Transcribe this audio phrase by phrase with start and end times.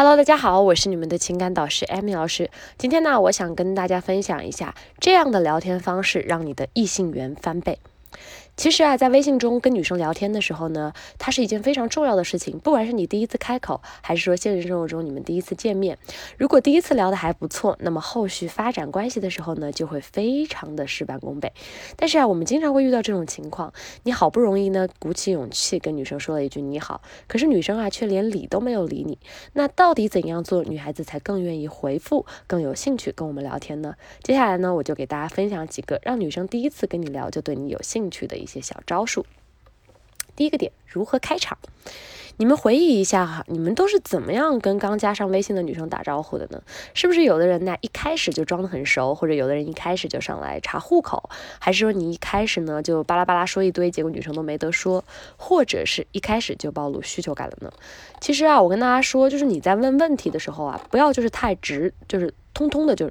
[0.00, 2.50] Hello，大家好，我是你们的情感导师 Amy 老师。
[2.78, 7.78] 今天呢，我想跟大家分享一下这样的聊天方式，让你的异性缘翻倍。
[8.60, 12.58] 其实啊，在微信中跟女生聊天的时候呢，它是一件非常重要的事情。
[12.58, 15.96] 不管是你第一次开口，还是说现实生活中你们第一次见面，
[16.36, 21.54] 如果第一次聊得还不错，那么后续发展关系的时候呢，就会非常的事半功倍。
[21.96, 23.72] 但是啊，我们经常会遇到这种情况，
[24.02, 29.18] 你好不容易呢鼓起勇气跟女生说了一句你好，可是女生啊却连理都没有理你。
[29.54, 33.94] 那到底怎样做女孩子才更愿意回复，更有兴趣跟我们聊天呢？
[34.22, 38.49] 接下来呢，我就给大家分享几个让女生第一次跟你聊就对你有兴趣的一。
[38.50, 39.24] 些小招数。
[40.36, 41.58] 第一个点，如何开场？
[42.36, 46.62] 你们回忆一下哈，你们都是怎么样跟刚加上微信的女生打招呼的呢？
[46.94, 51.28] 是不是有的人呢一开始就装得很熟，或者有的人一开始就上来查户口，
[51.58, 55.04] 还是说你一开始呢就巴拉巴拉说一堆，结果女生都没得说，
[55.36, 57.70] 或者是一开始就暴露需求感了呢？
[58.22, 63.10] 其实啊，我跟大家说，就是你在问问题的时候啊，不要就是太直，就是通通的就。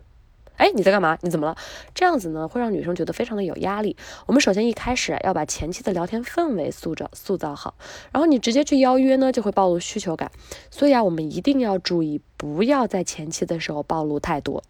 [0.60, 1.18] 哎，你在干嘛？
[1.22, 1.56] 你怎么了？
[1.96, 3.96] 这样子呢，会让女生觉得非常的有压力。
[4.26, 7.76] 我们首先一开始要把前期的聊天氛围塑造塑造好，
[8.12, 10.30] 然后你直接去邀约呢，就会暴露需求感。
[10.70, 14.62] 所以啊，我们一定要注意，不要在前期的时候暴露太多。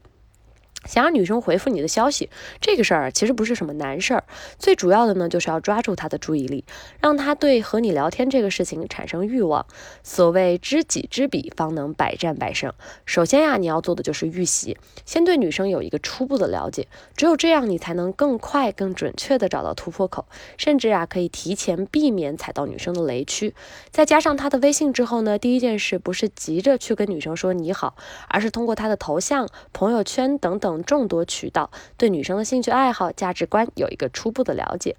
[0.86, 2.30] 想让女生回复你的消息，
[2.62, 4.24] 这个事儿其实不是什么难事儿。
[4.58, 6.64] 最主要的呢，就是要抓住她的注意力，
[7.02, 9.66] 让她对和你聊天这个事情产生欲望。
[10.04, 12.72] 所谓知己知彼，方能百战百胜。
[13.06, 16.88] 首先呀，你要做的就是预习，先对女生有一个初步的了解。
[17.18, 20.26] 只有这样，你才能更快、更准确地找到突破口，
[20.58, 23.54] 甚至啊，可以提前避免踩到女生的雷区。
[23.92, 27.96] 再加上她的微信之后呢，第一件事不是急着去跟女生说你好，
[28.30, 30.69] 而是通过她的头像、朋友圈等等。
[30.70, 34.96] 等众多渠道对女生的兴趣爱好、价值观有一个初步的了解，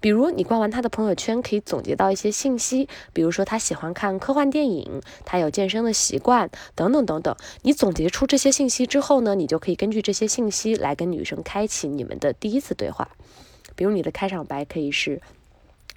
[0.00, 7.34] 比如你逛完她的朋友圈，可以总结到一些信息，比如说她喜欢看科幻电影，她有健身的习惯，等等等等。
[7.62, 13.08] 你总结出这些信息之后呢，你就可以根据这些信息来跟女生开启你们的第一次对话，
[13.74, 15.22] 比如你的开场白可以是。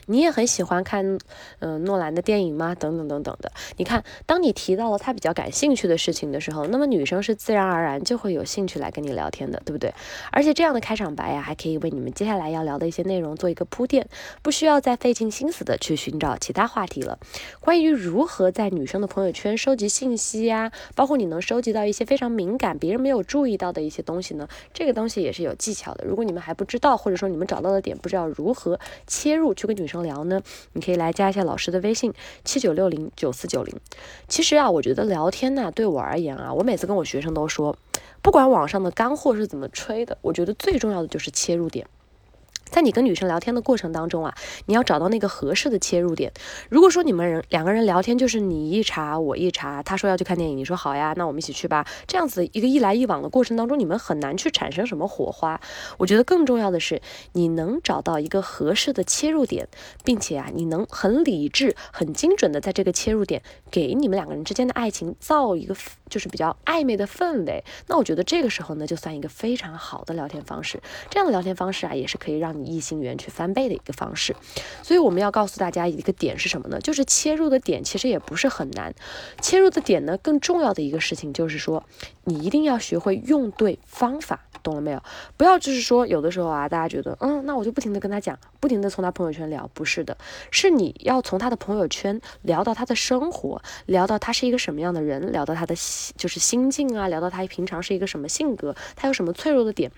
[0.08, 1.20] 你也很喜欢看，
[1.60, 2.74] 嗯，诺兰的电影吗？
[2.74, 3.52] 等等等等的。
[3.76, 9.94] 你看，当你提到了他比较感兴趣的事情的时候，那么女生是自然而然就会有兴趣来跟你聊天的，对不对？
[10.32, 14.08] 而且这样的开场白呀，还可以为你们接下来要聊的一些内容做一个铺垫，
[14.42, 17.20] 不需要再费尽心思的去寻找其他话题了。
[17.60, 24.48] 关于如何在女生的朋友圈收集信息呀，包括你能收集到一些非常敏感、别人没有注意到的一些东西呢？
[24.74, 26.06] 这个东西也是有技巧的。
[26.06, 29.97] 如果你们还不知道，或者说你们找到的点不知道如何切入去跟女生。
[30.04, 30.42] 聊呢，
[30.74, 32.14] 你可以来加一下老师的微信
[32.44, 33.76] 七九六零九四九零。
[34.28, 37.78] 其实啊，我觉得聊天呢，对我而言啊，我每次跟我学生都说，
[38.22, 41.88] 不管网上的干货是怎么吹的，我觉得最重要的就是切入点。
[42.70, 44.36] 在你跟女生聊天的过程当中啊，
[44.66, 46.32] 你要找到那个合适的切入点。
[46.70, 51.86] 如果说你们人两个人聊天就是你一查我一查，他说要去看电影，你说好呀，那我们一起去吧。
[52.06, 55.60] 这样子一个一来一往的过程当中，你们很难去产生什么火花。
[55.98, 57.02] 我觉得更重要的是，
[57.32, 59.68] 你能找到一个合适的切入点，
[60.04, 63.42] 并且啊，你能很理智、很精准的在这个切入点
[63.72, 65.76] 给你们两个人之间的爱情造一个
[66.10, 67.64] 就是比较暧昧的氛围。
[67.88, 70.80] 那我觉得这个时候呢，就算一个非常好的聊天方式。
[71.10, 72.67] 这样的聊天方式啊，也是可以让你。
[72.68, 74.36] 异性缘去翻倍的一个方式，
[74.84, 76.80] 所以我们要告诉大家一个点是什么呢？
[76.80, 78.94] 就是切入的点其实也不是很难，
[79.42, 81.84] 切入的点呢，更重要的一个事情就是说，
[82.26, 85.02] 你一定要学会用对方法，懂了没有？
[85.38, 90.18] 不要就是说有的时候啊，大家觉得，嗯，那我就不停的跟他讲，不停的从他朋友圈聊，不是的，
[90.52, 95.76] 是你要从他的朋友圈聊到他的生活，聊到他是一个什么样的人，聊到他的
[96.18, 99.92] 就是心境啊，聊到他平常是一个什么性格，他有什么脆弱的点。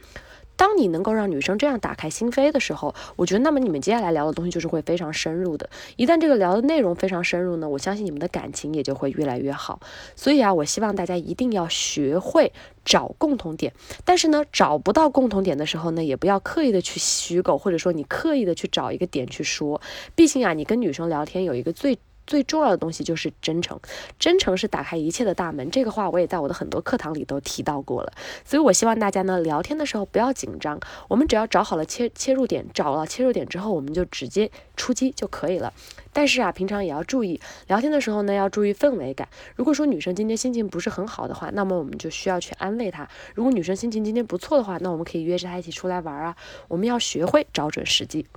[0.60, 5.70] 当你能够让女生这样打开心扉的时候，我觉得那么你们接下来聊的东西就是会非常深入的。
[5.96, 9.80] 一旦这个聊的内容非常深入呢，我相信你们的感情也就会越来越好。
[10.18, 12.52] 所以啊，我希望大家一定要学会
[12.84, 13.72] 找共同点。
[14.04, 19.80] 但是呢，找不到共同点的时候呢，也不要刻意的去虚构，或者说你刻意的去找一个点去说。
[20.14, 21.98] 毕竟啊，你跟女生聊天有一个最。
[22.30, 23.80] 最重要的东西就是真诚，
[24.20, 25.72] 真诚是打开一切的大门。
[25.72, 28.14] 这个话我也在我的很多课堂里都提到过了。
[28.46, 35.74] 所以，我希望大家呢，聊天的时候不要紧张，我们只要找好了切切入点，找了切入点之后，我们就直接出击就可以了。
[36.14, 39.28] 但是啊，平常也要注意，聊天的时候呢，要注意氛围感。
[39.56, 43.10] 如果说女生今天心情不是很好的话，那么我们就需要去安慰她。
[43.34, 46.36] 如果女生心情今天不错的话，那我们可以约着她一起出来玩啊。
[46.68, 48.28] 我们要学会找准时机。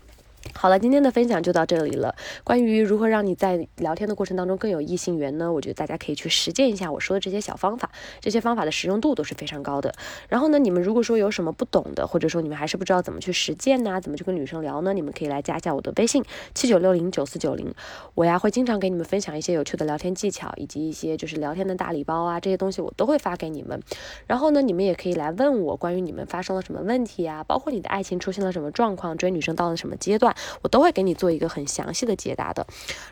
[0.54, 2.14] 好了，今天的分享就到这里了。
[2.44, 5.52] 关于如何让你在聊天的过程当中更有异性缘呢？
[5.52, 7.90] 我觉得大家可以去实践一下我说的这些小方法，
[8.20, 9.92] 这些方法的实用度都是非常高的。
[10.28, 14.92] 然后呢，你们如果说有什么不懂的，或者说你们还是不知道怎么去实践呢，怎么去跟女生聊呢？
[14.92, 16.22] 你们可以来加一下我的微信
[16.54, 17.74] 七九六零九四九零，
[18.14, 23.80] 我呀会经常给你们分享一些有趣的聊天技巧，以及一些就是聊天的大礼包啊，这些东西我都会发给你们。
[24.26, 30.34] 然后呢，你们也可以来问我关于你们发生了什么问题啊，包括你的爱情出现了什么状况，追女生到了什么阶段。
[30.62, 32.66] 我都会给你做一个很详细的解答的，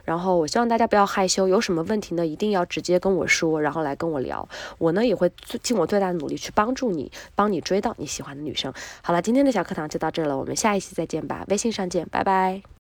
[0.04, 4.48] 然后我希望大家不要害羞，有什么问题呢，一定要直接跟我说，然后来跟我聊，
[4.78, 5.30] 我呢也会
[5.62, 8.72] 尽我最大的努力去帮助你，帮你追到你喜欢的女生。
[9.02, 12.62] 好了，今天的小课堂就到这了，我们下一期再见吧，微信上见，拜拜。